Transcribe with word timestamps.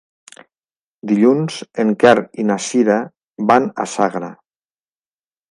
Dilluns 1.11 1.59
en 1.83 1.91
Quer 2.05 2.15
i 2.45 2.47
na 2.47 2.57
Sira 2.69 2.97
van 3.53 3.69
a 3.85 3.87
Sagra. 3.93 4.33